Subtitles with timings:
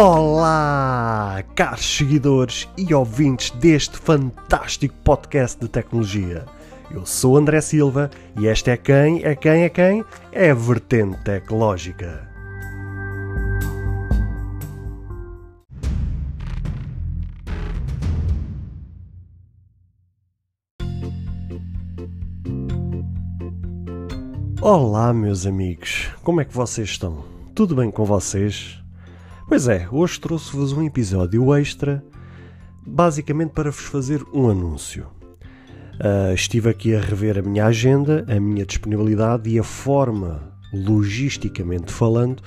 [0.00, 6.46] Olá, caros seguidores e ouvintes deste fantástico podcast de tecnologia.
[6.88, 8.08] Eu sou André Silva
[8.38, 9.24] e esta é quem?
[9.24, 9.64] É quem?
[9.64, 10.04] É quem?
[10.30, 12.28] É a Vertente Tecnológica.
[24.62, 27.24] Olá, meus amigos, como é que vocês estão?
[27.52, 28.78] Tudo bem com vocês?
[29.48, 32.04] Pois é, hoje trouxe-vos um episódio extra,
[32.86, 35.06] basicamente para vos fazer um anúncio.
[35.94, 41.90] Uh, estive aqui a rever a minha agenda, a minha disponibilidade e a forma, logisticamente
[41.90, 42.42] falando,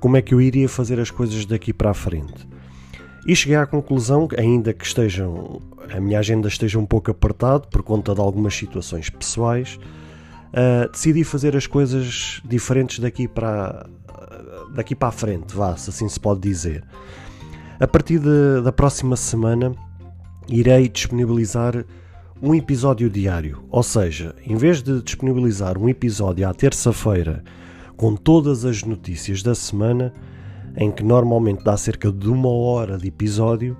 [0.00, 2.48] como é que eu iria fazer as coisas daqui para a frente.
[3.26, 5.60] E cheguei à conclusão que, ainda que estejam,
[5.94, 9.78] a minha agenda esteja um pouco apertada por conta de algumas situações pessoais,
[10.54, 13.86] uh, decidi fazer as coisas diferentes daqui para,
[14.74, 16.84] daqui para a frente, vá, se assim se pode dizer.
[17.78, 19.74] A partir de, da próxima semana
[20.48, 21.84] irei disponibilizar
[22.42, 27.44] um episódio diário, ou seja, em vez de disponibilizar um episódio à terça-feira
[27.96, 30.12] com todas as notícias da semana,
[30.76, 33.76] em que normalmente dá cerca de uma hora de episódio,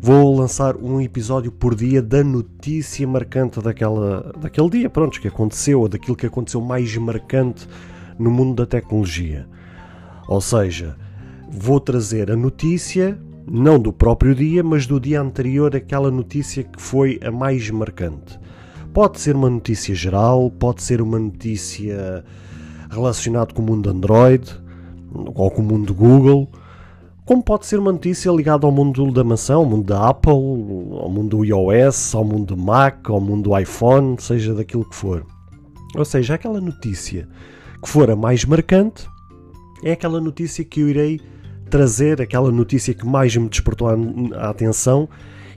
[0.00, 5.80] vou lançar um episódio por dia da notícia marcante daquela, daquele dia, pronto, que aconteceu,
[5.80, 7.68] ou daquilo que aconteceu mais marcante
[8.18, 9.46] no mundo da tecnologia.
[10.28, 10.96] Ou seja,
[11.50, 16.80] vou trazer a notícia, não do próprio dia, mas do dia anterior, aquela notícia que
[16.80, 18.38] foi a mais marcante.
[18.92, 22.24] Pode ser uma notícia geral, pode ser uma notícia
[22.90, 24.48] relacionada com o mundo Android
[25.34, 26.48] ou com o mundo Google,
[27.24, 31.08] como pode ser uma notícia ligada ao mundo da maçã, ao mundo da Apple, ao
[31.08, 35.24] mundo do iOS, ao mundo do Mac, ao mundo do iPhone, seja daquilo que for.
[35.96, 37.26] Ou seja, aquela notícia
[37.82, 39.08] que for a mais marcante,
[39.84, 41.20] é aquela notícia que eu irei
[41.68, 45.08] trazer, aquela notícia que mais me despertou a, atenção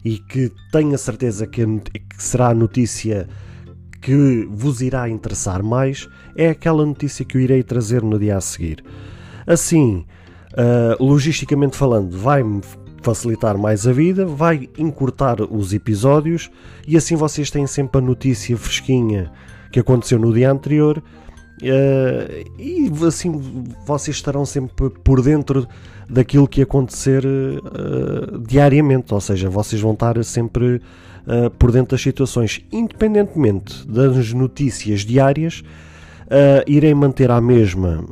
[0.04, 3.28] e que tenho a certeza que, que será a notícia
[4.02, 8.42] que vos irá interessar mais, é aquela notícia que eu irei trazer no dia a
[8.42, 8.84] seguir.
[9.46, 10.06] Assim,
[10.54, 12.62] uh, logisticamente falando, vai-me
[13.02, 16.50] facilitar mais a vida, vai encurtar os episódios
[16.86, 19.32] e assim vocês têm sempre a notícia fresquinha
[19.72, 21.02] que aconteceu no dia anterior
[21.62, 25.68] Uh, e assim vocês estarão sempre por dentro
[26.08, 32.02] daquilo que acontecer uh, diariamente, ou seja, vocês vão estar sempre uh, por dentro das
[32.02, 35.64] situações, independentemente das notícias diárias,
[36.68, 38.04] irei manter a mesma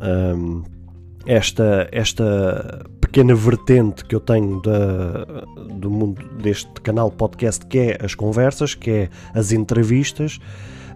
[1.25, 2.85] esta, esta
[3.15, 5.25] pequena vertente que eu tenho da,
[5.73, 10.37] do mundo deste canal podcast, que é as conversas, que é as entrevistas.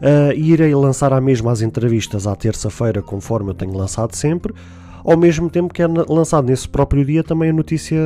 [0.01, 4.53] Uh, irei lançar a mesma as entrevistas à terça-feira, conforme eu tenho lançado sempre,
[5.01, 7.97] ao mesmo tempo que é lançado nesse próprio dia também a notícia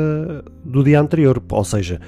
[0.64, 1.42] do dia anterior.
[1.50, 2.00] Ou seja,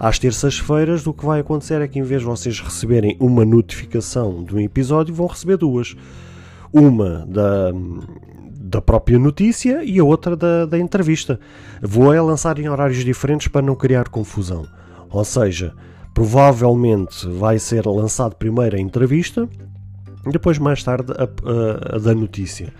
[0.00, 4.42] às terças-feiras o que vai acontecer é que em vez de vocês receberem uma notificação
[4.42, 5.94] de um episódio, vão receber duas.
[6.72, 7.70] Uma da,
[8.72, 11.38] da própria notícia e a outra da, da entrevista.
[11.80, 14.66] Vou é lançar em horários diferentes para não criar confusão.
[15.10, 15.74] Ou seja,
[16.14, 19.48] Provavelmente vai ser lançado primeiro a entrevista,
[20.30, 22.72] depois mais tarde a, a, a da notícia.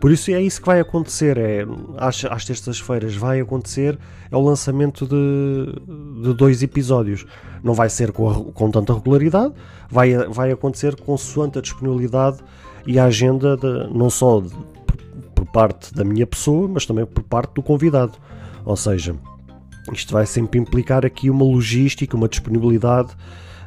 [0.00, 1.36] Por isso é isso que vai acontecer.
[1.36, 3.98] É, às, às terças-feiras vai acontecer
[4.30, 7.26] é o lançamento de, de dois episódios.
[7.62, 9.52] Não vai ser com, a, com tanta regularidade,
[9.90, 12.38] vai, vai acontecer consoante a disponibilidade
[12.86, 14.50] e a agenda de, não só de,
[15.56, 18.12] parte da minha pessoa, mas também por parte do convidado.
[18.62, 19.16] Ou seja,
[19.90, 23.16] isto vai sempre implicar aqui uma logística, uma disponibilidade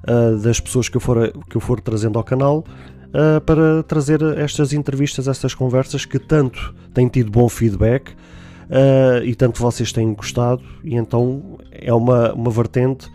[0.07, 2.63] uh, das pessoas que eu, for, que eu for trazendo ao canal
[3.07, 9.33] uh, para trazer estas entrevistas, estas conversas que tanto têm tido bom feedback uh, e
[9.33, 13.11] tanto vocês têm gostado, e então é uma, uma vertente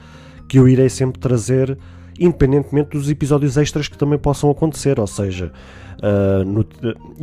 [0.48, 1.78] que eu irei sempre trazer,
[2.19, 5.52] independentemente dos episódios extras que também possam acontecer, ou seja,
[5.94, 6.66] Uh, no,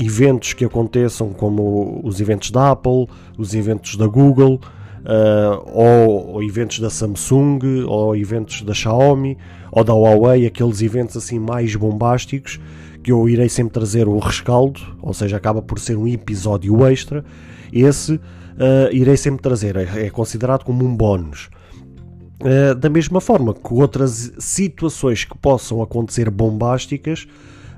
[0.01, 3.07] eventos que aconteçam, como os eventos da Apple,
[3.37, 4.59] os eventos da Google,
[5.01, 9.37] uh, ou, ou, eventos da Samsung, ou eventos da Xiaomi,
[9.71, 12.59] ou da Huawei, aqueles eventos assim mais bombásticos,
[13.03, 17.23] que eu irei sempre trazer o rescaldo, ou seja, acaba por ser um episódio extra.
[17.71, 18.21] Esse uh,
[18.91, 21.49] irei sempre trazer, é, é considerado como um bónus.
[22.41, 27.27] Uh, da mesma forma que outras situações que possam acontecer bombásticas,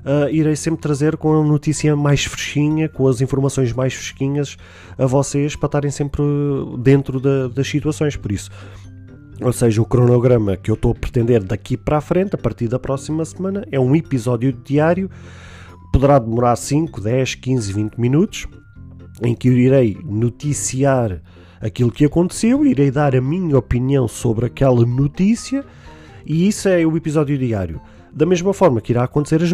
[0.04, 4.56] uh, irei sempre trazer com a notícia mais fresquinha, com as informações mais fresquinhas
[4.96, 6.22] a vocês para estarem sempre
[6.78, 8.16] dentro da, das situações.
[8.16, 8.50] Por isso,
[9.40, 12.68] ou seja, o cronograma que eu estou a pretender daqui para a frente, a partir
[12.68, 15.10] da próxima semana, é um episódio diário,
[15.92, 18.46] poderá demorar 5, 10, 15, 20 minutos,
[19.22, 21.20] em que eu irei noticiar
[21.60, 25.64] aquilo que aconteceu, irei dar a minha opinião sobre aquela notícia
[26.26, 27.80] e isso é o episódio diário.
[28.12, 29.52] Da mesma forma que irá acontecer as,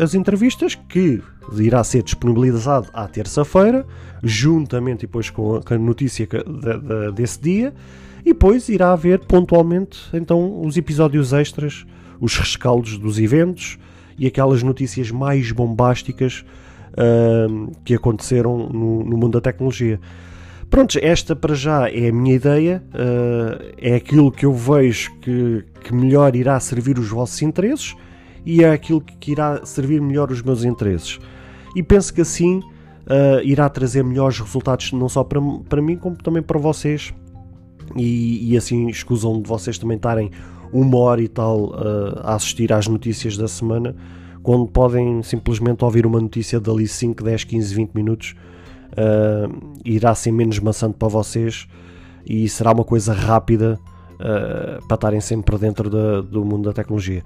[0.00, 1.22] as entrevistas, que
[1.56, 3.86] irá ser disponibilizado à terça-feira,
[4.22, 6.28] juntamente depois com a, notícia
[7.14, 7.74] desse dia,
[8.20, 11.86] e depois irá haver pontualmente então os episódios extras,
[12.20, 13.78] os rescaldos dos eventos
[14.18, 16.44] e aquelas notícias mais bombásticas
[16.92, 20.00] uh, que aconteceram no, no mundo da tecnologia.
[20.70, 25.64] Pronto, esta para já é a minha ideia, uh, é aquilo que eu vejo que,
[25.82, 27.94] que melhor irá servir os vossos interesses
[28.44, 31.18] e é aquilo que irá servir melhor os meus interesses.
[31.74, 36.16] E penso que assim uh, irá trazer melhores resultados não só para, para mim como
[36.16, 37.12] também para vocês.
[37.96, 40.30] E, e assim escusam de vocês também estarem
[40.72, 43.94] uma hora e tal uh, a assistir às notícias da semana,
[44.42, 48.34] quando podem simplesmente ouvir uma notícia dali 5, 10, 15, 20 minutos
[48.92, 51.66] uh, irá ser menos maçante para vocês
[52.26, 53.78] e será uma coisa rápida
[54.14, 55.90] uh, para estarem sempre dentro
[56.22, 57.22] do mundo da tecnologia.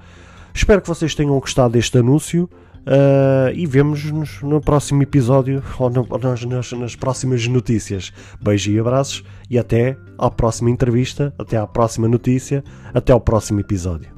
[0.55, 2.49] Espero que vocês tenham gostado deste anúncio.
[2.79, 8.11] Uh, e vemos-nos no próximo episódio ou no, nas, nas, nas, próximas notícias.
[8.41, 12.65] Beijos e abraços e até à próxima entrevista, até à próxima notícia,
[12.95, 14.18] até ao próximo episódio.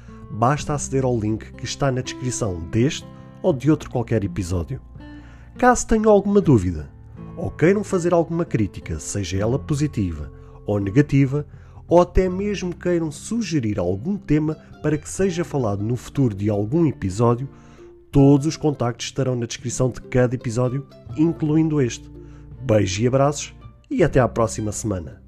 [0.31, 3.07] basta aceder ao link que está na descrição deste
[3.41, 4.81] ou de outro qualquer episódio.
[5.57, 6.89] Caso tenham alguma dúvida
[7.35, 10.31] ou queiram fazer alguma crítica, seja ela positiva
[10.65, 11.45] ou negativa,
[11.87, 16.85] ou até mesmo queiram sugerir algum tema para que seja falado no futuro de algum
[16.85, 17.49] episódio,
[18.11, 20.85] todos os contactos estarão na descrição de cada episódio,
[21.17, 22.09] incluindo este.
[22.61, 23.55] Beijos e abraços
[23.89, 25.20] e até à próxima semana.